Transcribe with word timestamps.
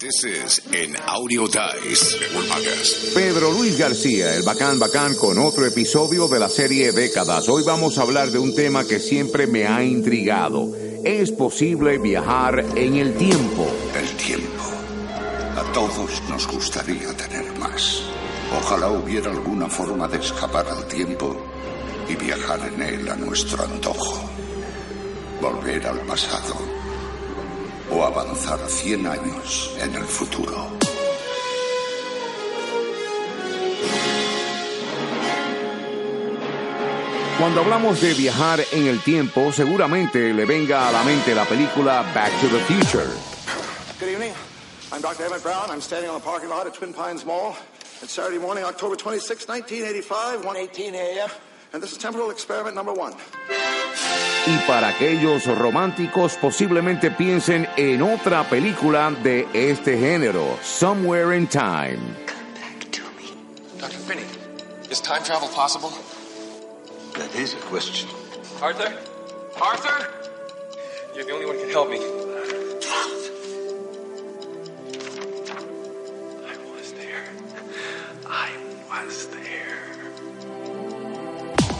This 0.00 0.24
is 0.24 0.62
an 0.72 0.96
Audio 1.08 1.46
Dice. 1.46 2.16
Pedro 3.14 3.52
Luis 3.52 3.76
García, 3.76 4.34
el 4.34 4.42
bacán 4.44 4.78
bacán, 4.78 5.14
con 5.14 5.36
otro 5.38 5.66
episodio 5.66 6.26
de 6.26 6.38
la 6.38 6.48
serie 6.48 6.90
Décadas. 6.92 7.50
Hoy 7.50 7.64
vamos 7.64 7.98
a 7.98 8.02
hablar 8.02 8.30
de 8.30 8.38
un 8.38 8.54
tema 8.54 8.86
que 8.86 8.98
siempre 8.98 9.46
me 9.46 9.66
ha 9.66 9.84
intrigado. 9.84 10.72
¿Es 11.04 11.30
posible 11.32 11.98
viajar 11.98 12.64
en 12.76 12.96
el 12.96 13.14
tiempo? 13.18 13.66
El 13.94 14.08
tiempo. 14.16 14.64
A 15.58 15.70
todos 15.74 16.22
nos 16.30 16.46
gustaría 16.46 17.14
tener 17.14 17.58
más. 17.58 18.00
Ojalá 18.58 18.88
hubiera 18.92 19.30
alguna 19.30 19.68
forma 19.68 20.08
de 20.08 20.16
escapar 20.16 20.66
al 20.66 20.88
tiempo 20.88 21.36
y 22.08 22.16
viajar 22.16 22.72
en 22.72 22.80
él 22.80 23.06
a 23.06 23.16
nuestro 23.16 23.62
antojo. 23.64 24.30
Volver 25.42 25.86
al 25.86 26.00
pasado 26.06 26.79
o 27.92 28.04
avanzar 28.04 28.58
100 28.68 29.06
años 29.06 29.74
en 29.80 29.94
el 29.94 30.04
futuro. 30.04 30.70
Cuando 37.38 37.62
hablamos 37.62 38.00
de 38.02 38.12
viajar 38.12 38.60
en 38.70 38.86
el 38.86 39.00
tiempo, 39.02 39.50
seguramente 39.50 40.32
le 40.34 40.44
venga 40.44 40.88
a 40.88 40.92
la 40.92 41.02
mente 41.02 41.34
la 41.34 41.46
película 41.46 42.02
Back 42.14 42.30
to 42.40 42.48
the 42.48 42.60
Future. 42.64 43.08
Good 43.98 44.10
evening. 44.10 44.34
I'm 44.92 45.00
Dr. 45.00 45.24
Emmett 45.24 45.42
Brown. 45.42 45.70
I'm 45.70 45.80
standing 45.80 46.10
on 46.10 46.20
the 46.20 46.24
parking 46.24 46.50
lot 46.50 46.66
at 46.66 46.74
Twin 46.74 46.92
Pines 46.92 47.24
Mall. 47.24 47.56
It's 48.02 48.12
Saturday 48.12 48.38
morning, 48.38 48.64
October 48.64 48.94
26, 48.94 49.48
1985, 49.48 50.42
1:18 50.42 50.94
a.m. 50.94 51.30
And 51.72 51.82
this 51.82 51.92
is 51.92 51.98
temporal 51.98 52.30
experiment 52.30 52.74
number 52.74 52.92
one. 52.92 53.14
Y 54.46 54.56
para 54.66 54.88
aquellos 54.88 55.46
románticos 55.46 56.34
posiblemente 56.36 57.10
piensen 57.10 57.68
en 57.76 58.00
otra 58.02 58.48
película 58.48 59.10
de 59.10 59.46
este 59.52 59.98
género, 59.98 60.58
Somewhere 60.62 61.36
in 61.36 61.46
Time. 61.46 61.98
Dr. 63.78 63.98
Finney, 63.98 64.24
is 64.90 65.00
time 65.00 65.22
travel 65.22 65.48
possible? 65.48 65.90
That 67.18 67.34
is 67.34 67.52
a 67.54 67.58
question. 67.68 68.08
Arthur? 68.62 68.92
Arthur? 69.60 70.08
You're 71.14 71.26
the 71.26 71.32
only 71.32 71.46
one 71.46 71.56
who 71.56 71.62
can 71.62 71.70
help 71.70 71.90
me. 71.90 71.98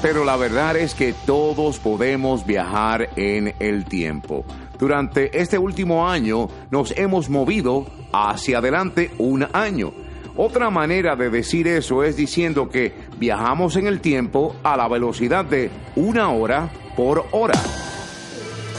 Pero 0.03 0.25
la 0.25 0.37
verdad 0.37 0.77
es 0.77 0.95
que 0.95 1.13
todos 1.27 1.79
podemos 1.79 2.47
viajar 2.47 3.11
en 3.17 3.55
el 3.59 3.85
tiempo. 3.85 4.45
Durante 4.79 5.39
este 5.39 5.59
último 5.59 6.09
año 6.09 6.49
nos 6.71 6.93
hemos 6.97 7.29
movido 7.29 7.87
hacia 8.11 8.59
adelante 8.59 9.11
un 9.19 9.47
año. 9.53 9.93
Otra 10.37 10.71
manera 10.71 11.17
de 11.17 11.29
decir 11.29 11.69
eso 11.69 12.03
es 12.03 12.17
diciendo 12.17 12.71
que 12.71 12.95
viajamos 13.19 13.77
en 13.77 13.87
el 13.87 14.01
tiempo 14.01 14.57
a 14.63 14.75
la 14.75 14.89
velocidad 14.89 15.45
de 15.45 15.71
una 15.97 16.31
hora 16.31 16.71
por 16.97 17.27
hora. 17.33 17.61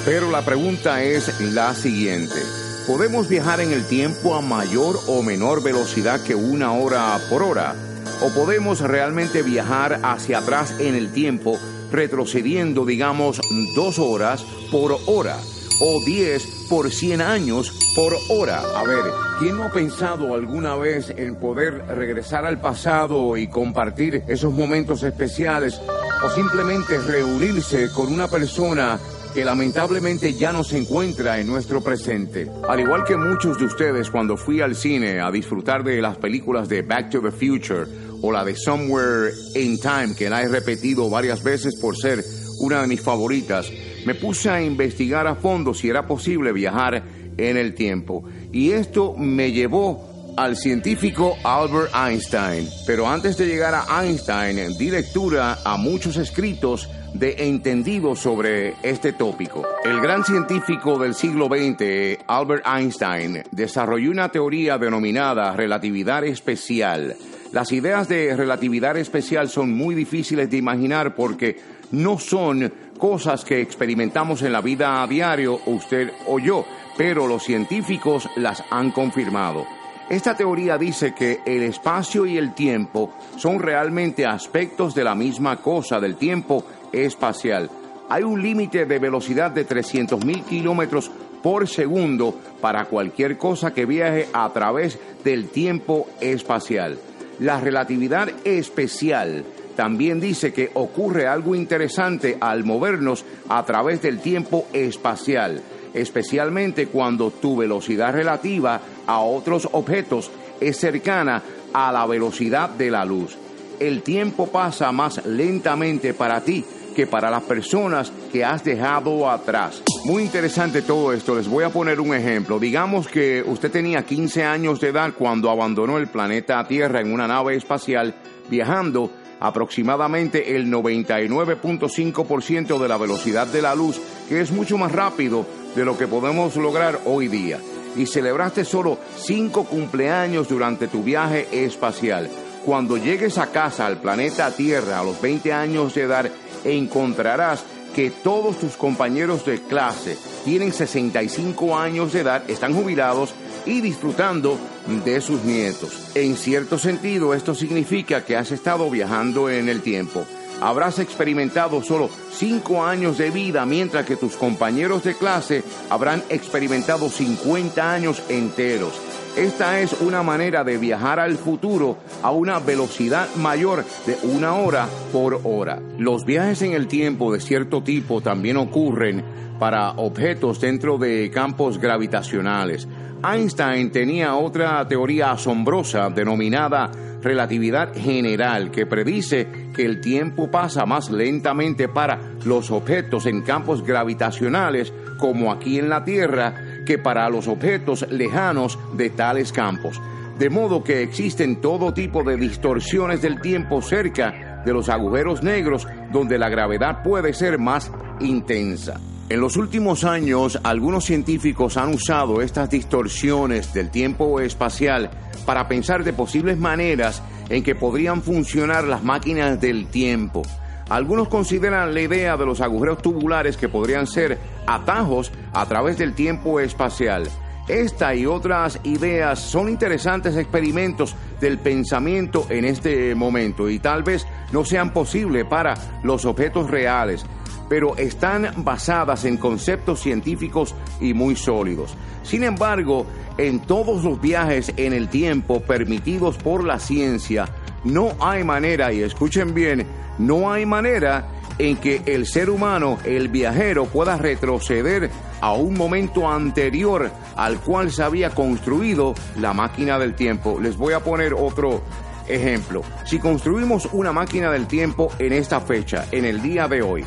Pero 0.04 0.32
la 0.32 0.42
pregunta 0.42 1.04
es 1.04 1.40
la 1.54 1.76
siguiente. 1.76 2.40
¿Podemos 2.88 3.30
viajar 3.30 3.62
en 3.62 3.72
el 3.72 3.86
tiempo 3.86 4.34
a 4.34 4.42
mayor 4.42 4.96
o 5.08 5.22
menor 5.22 5.62
velocidad 5.62 6.24
que 6.24 6.34
una 6.34 6.72
hora 6.72 7.20
por 7.30 7.44
hora? 7.44 7.76
¿O 8.22 8.30
podemos 8.30 8.82
realmente 8.82 9.42
viajar 9.42 10.00
hacia 10.04 10.40
atrás 10.40 10.76
en 10.80 10.94
el 10.94 11.12
tiempo 11.12 11.58
retrocediendo, 11.92 12.86
digamos, 12.86 13.42
dos 13.76 13.98
horas 13.98 14.44
por 14.72 14.96
hora? 15.08 15.38
¿O 15.80 16.06
diez 16.06 16.68
por 16.70 16.92
cien 16.92 17.20
años 17.20 17.74
por 17.96 18.14
hora? 18.30 18.62
A 18.76 18.84
ver, 18.84 19.04
¿quién 19.40 19.58
no 19.58 19.64
ha 19.64 19.72
pensado 19.72 20.36
alguna 20.36 20.76
vez 20.76 21.10
en 21.18 21.36
poder 21.36 21.84
regresar 21.88 22.46
al 22.46 22.62
pasado 22.62 23.38
y 23.38 23.48
compartir 23.48 24.24
esos 24.28 24.54
momentos 24.54 25.02
especiales? 25.02 25.82
¿O 26.24 26.30
simplemente 26.30 27.00
reunirse 27.00 27.92
con 27.92 28.14
una 28.14 28.28
persona 28.28 29.00
que 29.34 29.46
lamentablemente 29.46 30.34
ya 30.34 30.52
no 30.52 30.64
se 30.64 30.78
encuentra 30.78 31.40
en 31.40 31.48
nuestro 31.48 31.82
presente. 31.82 32.48
Al 32.68 32.80
igual 32.80 33.04
que 33.04 33.16
muchos 33.16 33.58
de 33.58 33.66
ustedes 33.66 34.10
cuando 34.10 34.38
fui 34.38 34.62
al 34.62 34.76
cine 34.76 35.20
a 35.20 35.32
disfrutar 35.32 35.84
de 35.84 36.02
las 36.02 36.18
películas 36.18 36.68
de 36.68 36.82
Back 36.82 37.10
to 37.10 37.22
the 37.22 37.32
Future 37.32 37.86
o 38.22 38.32
la 38.32 38.44
de 38.44 38.56
Somewhere 38.56 39.32
in 39.56 39.80
Time, 39.80 40.16
que 40.16 40.30
la 40.30 40.42
he 40.42 40.48
repetido 40.48 41.10
varias 41.10 41.44
veces 41.44 41.76
por 41.80 41.98
ser 41.98 42.24
una 42.60 42.82
de 42.82 42.88
mis 42.88 43.02
favoritas, 43.02 43.72
me 44.06 44.16
puse 44.16 44.50
a 44.50 44.62
investigar 44.62 45.28
a 45.28 45.36
fondo 45.36 45.74
si 45.74 45.90
era 45.90 46.06
posible 46.06 46.52
viajar 46.52 47.04
en 47.38 47.58
el 47.58 47.74
tiempo. 47.74 48.24
Y 48.52 48.72
esto 48.72 49.16
me 49.18 49.52
llevó 49.52 50.34
al 50.38 50.56
científico 50.56 51.38
Albert 51.44 51.92
Einstein. 51.94 52.68
Pero 52.86 53.08
antes 53.08 53.38
de 53.38 53.48
llegar 53.48 53.74
a 53.74 54.04
Einstein, 54.04 54.78
di 54.78 54.92
lectura 54.92 55.60
a 55.64 55.78
muchos 55.78 56.18
escritos 56.18 56.90
de 57.14 57.36
entendidos 57.48 58.20
sobre 58.20 58.76
este 58.84 59.14
tópico. 59.14 59.66
El 59.84 60.00
gran 60.00 60.24
científico 60.24 60.98
del 60.98 61.14
siglo 61.14 61.48
XX, 61.48 62.24
Albert 62.28 62.66
Einstein, 62.66 63.44
desarrolló 63.52 64.12
una 64.12 64.30
teoría 64.30 64.78
denominada 64.78 65.56
relatividad 65.56 66.24
especial. 66.24 67.16
Las 67.52 67.72
ideas 67.72 68.08
de 68.08 68.36
relatividad 68.36 68.96
especial 68.98 69.50
son 69.50 69.76
muy 69.76 69.94
difíciles 69.94 70.50
de 70.50 70.58
imaginar 70.58 71.16
porque 71.16 71.60
no 71.92 72.18
son 72.18 72.72
cosas 72.98 73.44
que 73.44 73.62
experimentamos 73.62 74.42
en 74.44 74.54
la 74.54 74.62
vida 74.62 75.04
a 75.04 75.08
diario, 75.08 75.60
usted 75.66 76.12
o 76.28 76.40
yo, 76.40 76.66
pero 76.98 77.28
los 77.28 77.44
científicos 77.44 78.30
las 78.36 78.64
han 78.70 78.92
confirmado. 78.92 79.66
Esta 80.12 80.36
teoría 80.36 80.78
dice 80.78 81.14
que 81.14 81.40
el 81.46 81.64
espacio 81.64 82.26
y 82.26 82.38
el 82.38 82.54
tiempo 82.54 83.14
son 83.38 83.60
realmente 83.60 84.26
aspectos 84.26 84.94
de 84.94 85.06
la 85.06 85.16
misma 85.16 85.62
cosa, 85.62 86.02
del 86.02 86.18
tiempo 86.18 86.66
espacial. 86.92 87.70
Hay 88.10 88.24
un 88.24 88.42
límite 88.42 88.86
de 88.86 89.00
velocidad 89.00 89.52
de 89.52 89.66
300.000 89.66 90.44
kilómetros 90.44 91.10
por 91.42 91.66
segundo 91.66 92.38
para 92.60 92.84
cualquier 92.88 93.38
cosa 93.38 93.74
que 93.74 93.86
viaje 93.86 94.28
a 94.34 94.50
través 94.50 95.00
del 95.24 95.48
tiempo 95.48 96.10
espacial. 96.20 96.98
La 97.40 97.62
relatividad 97.62 98.30
especial 98.44 99.46
también 99.78 100.20
dice 100.20 100.52
que 100.52 100.72
ocurre 100.74 101.26
algo 101.26 101.56
interesante 101.56 102.38
al 102.42 102.66
movernos 102.66 103.24
a 103.48 103.64
través 103.64 104.02
del 104.02 104.20
tiempo 104.20 104.68
espacial, 104.74 105.62
especialmente 105.94 106.88
cuando 106.88 107.32
tu 107.32 107.58
velocidad 107.58 108.14
relativa 108.14 108.82
a 109.08 109.20
otros 109.20 109.68
objetos 109.72 110.32
es 110.60 110.78
cercana 110.78 111.42
a 111.74 111.92
la 111.92 112.06
velocidad 112.06 112.70
de 112.70 112.92
la 112.92 113.06
luz. 113.06 113.38
El 113.80 114.04
tiempo 114.04 114.48
pasa 114.48 114.92
más 114.92 115.26
lentamente 115.26 116.14
para 116.14 116.42
ti 116.42 116.64
que 116.96 117.08
para 117.08 117.32
las 117.32 117.44
personas 117.44 118.12
que 118.32 118.44
has 118.44 118.64
dejado 118.64 119.30
atrás. 119.30 119.84
Muy 120.06 120.24
interesante 120.24 120.82
todo 120.82 121.14
esto, 121.14 121.36
les 121.36 121.48
voy 121.48 121.64
a 121.64 121.70
poner 121.70 122.00
un 122.00 122.14
ejemplo. 122.14 122.60
Digamos 122.60 123.08
que 123.08 123.44
usted 123.46 123.72
tenía 123.72 124.04
15 124.04 124.44
años 124.44 124.82
de 124.82 124.90
edad 124.90 125.14
cuando 125.18 125.50
abandonó 125.50 125.98
el 125.98 126.08
planeta 126.08 126.68
Tierra 126.68 127.02
en 127.02 127.14
una 127.14 127.28
nave 127.28 127.56
espacial 127.56 128.14
viajando 128.50 129.12
aproximadamente 129.40 130.56
el 130.56 130.72
99.5% 130.72 132.80
de 132.80 132.88
la 132.88 132.98
velocidad 132.98 133.48
de 133.48 133.62
la 133.62 133.74
luz, 133.74 134.00
que 134.30 134.42
es 134.42 134.52
mucho 134.52 134.78
más 134.78 134.92
rápido 134.92 135.46
de 135.76 135.86
lo 135.86 135.98
que 135.98 136.08
podemos 136.08 136.56
lograr 136.56 137.00
hoy 137.06 137.28
día. 137.28 137.60
Y 137.96 138.06
celebraste 138.06 138.64
solo 138.64 138.98
5 139.18 139.66
cumpleaños 139.66 140.48
durante 140.48 140.88
tu 140.88 141.04
viaje 141.04 141.48
espacial. 141.52 142.30
Cuando 142.66 142.98
llegues 142.98 143.38
a 143.38 143.48
casa 143.48 143.86
al 143.86 143.98
planeta 143.98 144.52
Tierra 144.52 145.00
a 145.00 145.04
los 145.04 145.20
20 145.22 145.52
años 145.52 145.96
de 145.96 146.04
edad, 146.04 146.30
encontrarás 146.64 147.64
que 147.96 148.10
todos 148.10 148.58
tus 148.58 148.78
compañeros 148.78 149.46
de 149.46 149.62
clase 149.62 150.18
tienen 150.46 150.72
65 150.72 151.78
años 151.78 152.14
de 152.14 152.22
edad, 152.22 152.50
están 152.50 152.74
jubilados 152.74 153.34
y 153.66 153.82
disfrutando 153.82 154.58
de 155.04 155.22
sus 155.22 155.44
nietos. 155.44 156.12
En 156.16 156.36
cierto 156.36 156.78
sentido, 156.78 157.34
esto 157.34 157.54
significa 157.54 158.24
que 158.24 158.38
has 158.38 158.52
estado 158.52 158.90
viajando 158.90 159.50
en 159.50 159.70
el 159.70 159.82
tiempo. 159.82 160.26
Habrás 160.62 161.00
experimentado 161.00 161.82
solo 161.82 162.10
5 162.34 162.86
años 162.86 163.18
de 163.18 163.32
vida, 163.32 163.66
mientras 163.66 164.06
que 164.06 164.16
tus 164.16 164.36
compañeros 164.38 165.04
de 165.04 165.16
clase 165.16 165.64
habrán 165.90 166.24
experimentado 166.30 167.10
50 167.10 167.92
años 167.92 168.22
enteros. 168.30 168.94
Esta 169.36 169.80
es 169.80 169.94
una 170.02 170.24
manera 170.24 170.64
de 170.64 170.78
viajar 170.78 171.20
al 171.20 171.38
futuro 171.38 171.98
a 172.22 172.32
una 172.32 172.60
velocidad 172.60 173.28
mayor 173.38 173.86
de 174.06 174.18
una 174.24 174.56
hora 174.56 174.88
por 175.12 175.42
hora. 175.46 175.82
Los 175.98 176.26
viajes 176.26 176.62
en 176.62 176.74
el 176.74 176.88
tiempo 176.88 177.34
de 177.34 177.40
cierto 177.40 177.82
tipo 177.82 178.22
también 178.22 178.58
ocurren 178.58 179.24
para 179.58 179.92
objetos 179.92 180.60
dentro 180.60 180.98
de 180.98 181.32
campos 181.32 181.80
gravitacionales. 181.80 182.88
Einstein 183.24 183.92
tenía 183.92 184.36
otra 184.36 184.88
teoría 184.88 185.32
asombrosa 185.32 186.10
denominada 186.10 186.92
relatividad 187.22 187.94
general 187.94 188.72
que 188.72 188.86
predice 188.86 189.48
que 189.74 189.86
el 189.86 190.02
tiempo 190.02 190.50
pasa 190.50 190.86
más 190.86 191.10
lentamente 191.10 191.88
para 191.88 192.20
los 192.46 192.72
objetos 192.72 193.26
en 193.26 193.42
campos 193.42 193.84
gravitacionales 193.84 194.94
como 195.18 195.52
aquí 195.52 195.80
en 195.80 195.90
la 195.90 196.04
Tierra 196.04 196.54
que 196.86 196.98
para 196.98 197.30
los 197.30 197.48
objetos 197.48 198.06
lejanos 198.10 198.80
de 198.94 199.10
tales 199.12 199.52
campos. 199.52 200.02
De 200.38 200.50
modo 200.50 200.84
que 200.84 201.04
existen 201.04 201.62
todo 201.62 201.94
tipo 201.94 202.24
de 202.24 202.38
distorsiones 202.38 203.22
del 203.22 203.40
tiempo 203.42 203.82
cerca 203.82 204.64
de 204.66 204.74
los 204.74 204.90
agujeros 204.90 205.44
negros 205.44 205.88
donde 206.12 206.40
la 206.40 206.50
gravedad 206.50 207.04
puede 207.04 207.34
ser 207.34 207.60
más 207.60 207.92
intensa. 208.20 209.00
En 209.32 209.40
los 209.40 209.56
últimos 209.56 210.04
años, 210.04 210.60
algunos 210.62 211.06
científicos 211.06 211.78
han 211.78 211.94
usado 211.94 212.42
estas 212.42 212.70
distorsiones 212.70 213.74
del 213.74 213.90
tiempo 213.90 214.42
espacial 214.42 215.10
para 215.46 215.70
pensar 215.70 216.04
de 216.04 216.12
posibles 216.12 216.58
maneras 216.58 217.24
en 217.48 217.64
que 217.64 217.74
podrían 217.74 218.24
funcionar 218.24 218.84
las 218.84 219.06
máquinas 219.06 219.62
del 219.62 219.88
tiempo. 219.88 220.42
Algunos 220.90 221.30
consideran 221.30 221.94
la 221.94 222.02
idea 222.02 222.36
de 222.36 222.46
los 222.46 222.60
agujeros 222.60 223.02
tubulares 223.02 223.56
que 223.56 223.70
podrían 223.70 224.06
ser 224.06 224.38
atajos 224.68 225.32
a 225.54 225.66
través 225.66 225.98
del 225.98 226.14
tiempo 226.14 226.60
espacial. 226.60 227.30
Esta 227.70 228.14
y 228.14 228.26
otras 228.26 228.82
ideas 228.84 229.40
son 229.40 229.70
interesantes 229.70 230.36
experimentos 230.36 231.16
del 231.40 231.58
pensamiento 231.58 232.48
en 232.50 232.66
este 232.66 233.16
momento 233.16 233.70
y 233.70 233.80
tal 233.80 234.04
vez 234.04 234.28
no 234.52 234.66
sean 234.66 234.92
posibles 234.92 235.46
para 235.46 235.76
los 236.04 236.26
objetos 236.26 236.70
reales, 236.70 237.26
pero 237.72 237.96
están 237.96 238.52
basadas 238.66 239.24
en 239.24 239.38
conceptos 239.38 240.02
científicos 240.02 240.76
y 241.00 241.14
muy 241.14 241.38
sólidos. 241.38 241.96
Sin 242.22 242.44
embargo, 242.44 243.06
en 243.38 243.62
todos 243.62 244.04
los 244.04 244.20
viajes 244.20 244.74
en 244.76 244.92
el 244.92 245.08
tiempo 245.08 245.62
permitidos 245.62 246.36
por 246.36 246.66
la 246.66 246.80
ciencia, 246.80 247.48
no 247.86 248.10
hay 248.20 248.44
manera, 248.44 248.92
y 248.92 249.02
escuchen 249.02 249.54
bien, 249.54 249.88
no 250.18 250.52
hay 250.52 250.66
manera 250.66 251.30
en 251.60 251.78
que 251.78 252.02
el 252.08 252.26
ser 252.26 252.50
humano, 252.50 252.98
el 253.06 253.30
viajero, 253.30 253.86
pueda 253.86 254.18
retroceder 254.18 255.10
a 255.40 255.54
un 255.54 255.76
momento 255.76 256.30
anterior 256.30 257.10
al 257.38 257.62
cual 257.62 257.90
se 257.90 258.04
había 258.04 258.32
construido 258.32 259.16
la 259.40 259.54
máquina 259.54 259.98
del 259.98 260.14
tiempo. 260.14 260.60
Les 260.60 260.76
voy 260.76 260.92
a 260.94 261.00
poner 261.00 261.34
otro 261.34 261.82
ejemplo. 262.28 262.82
Si 263.06 263.18
construimos 263.18 263.88
una 263.94 264.12
máquina 264.12 264.52
del 264.52 264.68
tiempo 264.68 265.10
en 265.20 265.32
esta 265.32 265.62
fecha, 265.62 266.08
en 266.12 266.26
el 266.26 266.42
día 266.42 266.68
de 266.68 266.82
hoy, 266.82 267.06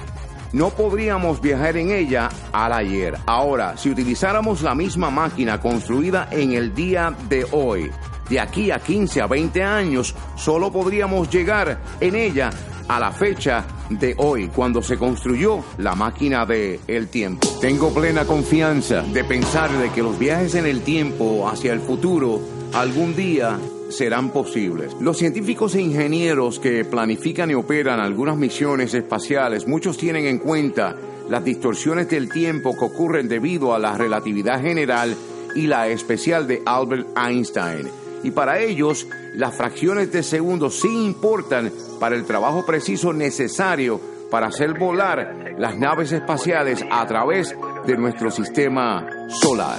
no 0.55 0.71
podríamos 0.71 1.41
viajar 1.41 1.77
en 1.77 1.91
ella 1.91 2.31
al 2.53 2.73
ayer. 2.73 3.19
Ahora, 3.27 3.77
si 3.77 3.91
utilizáramos 3.91 4.63
la 4.63 4.75
misma 4.75 5.11
máquina 5.11 5.61
construida 5.61 6.29
en 6.31 6.53
el 6.53 6.73
día 6.75 7.15
de 7.29 7.45
hoy, 7.51 7.91
de 8.31 8.41
aquí 8.41 8.71
a 8.71 8.79
15 8.79 9.21
a 9.21 9.27
20 9.27 9.63
años, 9.63 10.15
solo 10.37 10.73
podríamos 10.73 11.29
llegar 11.29 11.83
en 12.01 12.15
ella 12.15 12.51
a 12.87 13.01
la 13.01 13.11
fecha 13.11 13.65
de 13.91 14.15
hoy, 14.17 14.49
cuando 14.49 14.81
se 14.81 14.97
construyó 14.97 15.65
la 15.79 15.95
máquina 15.95 16.47
del 16.47 16.81
el 16.87 17.09
tiempo. 17.09 17.49
Tengo 17.61 17.93
plena 17.93 18.25
confianza 18.25 19.03
de 19.03 19.25
pensar 19.25 19.71
de 19.73 19.91
que 19.91 20.03
los 20.03 20.19
viajes 20.19 20.55
en 20.55 20.67
el 20.67 20.83
tiempo 20.83 21.49
hacia 21.49 21.73
el 21.73 21.81
futuro 21.81 22.41
algún 22.73 23.17
día 23.17 23.59
serán 23.89 24.31
posibles. 24.31 24.95
Los 25.01 25.19
científicos 25.19 25.75
e 25.75 25.81
ingenieros 25.81 26.59
que 26.59 26.85
planifican 26.85 27.51
y 27.51 27.55
operan 27.55 28.01
algunas 28.01 28.37
misiones 28.37 28.95
espaciales, 28.95 29.67
muchos 29.67 29.97
tienen 29.97 30.27
en 30.27 30.39
cuenta 30.39 30.97
las 31.29 31.45
distorsiones 31.45 32.09
del 32.09 32.31
tiempo 32.31 32.77
que 32.79 32.85
ocurren 32.85 33.29
debido 33.29 33.75
a 33.75 33.79
la 33.79 33.97
relatividad 33.97 34.61
general 34.61 35.17
y 35.55 35.67
la 35.67 35.89
especial 35.89 36.47
de 36.47 36.63
Albert 36.65 37.09
Einstein. 37.17 37.89
Y 38.23 38.31
para 38.31 38.59
ellos, 38.61 39.07
las 39.35 39.55
fracciones 39.55 40.11
de 40.13 40.23
segundos 40.23 40.81
sí 40.81 40.89
importan 40.89 41.71
para 42.01 42.17
el 42.17 42.25
trabajo 42.25 42.65
preciso 42.65 43.13
necesario 43.13 44.01
para 44.31 44.47
hacer 44.49 44.79
volar 44.79 45.55
las 45.59 45.77
naves 45.79 46.11
espaciales 46.13 46.85
a 46.91 47.07
través 47.07 47.55
de 47.87 47.97
nuestro 47.97 48.31
sistema 48.31 49.07
solar. 49.29 49.79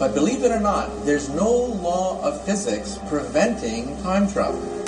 But 0.00 0.14
believe 0.14 0.44
it 0.44 0.50
or 0.50 0.60
not, 0.60 1.04
there's 1.04 1.28
no 1.28 1.52
law 1.52 2.22
of 2.22 2.42
physics 2.46 2.98
preventing 3.06 4.02
time 4.02 4.26
travel. 4.32 4.79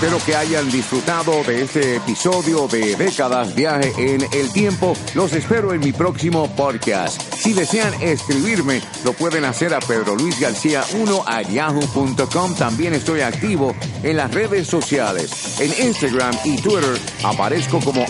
Espero 0.00 0.24
que 0.24 0.34
hayan 0.34 0.70
disfrutado 0.70 1.44
de 1.44 1.60
este 1.60 1.96
episodio 1.96 2.66
de 2.68 2.96
Décadas 2.96 3.54
Viaje 3.54 3.92
en 3.98 4.22
el 4.32 4.50
Tiempo. 4.50 4.94
Los 5.14 5.34
espero 5.34 5.74
en 5.74 5.80
mi 5.80 5.92
próximo 5.92 6.48
podcast. 6.56 7.20
Si 7.34 7.52
desean 7.52 7.92
escribirme, 8.00 8.80
lo 9.04 9.12
pueden 9.12 9.44
hacer 9.44 9.74
a 9.74 9.80
Pedro 9.80 10.16
Luis 10.16 10.40
García 10.40 10.82
1 10.94 11.24
a 11.26 11.42
yahoo.com. 11.42 12.54
También 12.54 12.94
estoy 12.94 13.20
activo 13.20 13.76
en 14.02 14.16
las 14.16 14.32
redes 14.32 14.68
sociales. 14.68 15.60
En 15.60 15.88
Instagram 15.88 16.34
y 16.44 16.56
Twitter 16.56 16.98
aparezco 17.22 17.78
como 17.80 18.06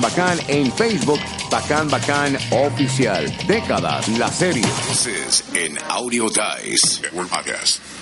Bacán. 0.00 0.38
En 0.48 0.72
Facebook, 0.72 1.20
Bacán 1.50 2.38
Oficial. 2.50 3.30
Décadas, 3.46 4.08
la 4.08 4.32
serie. 4.32 4.64
en 5.52 5.76
Audio 5.90 6.28
Dice 6.64 7.10
Podcast. 7.10 7.99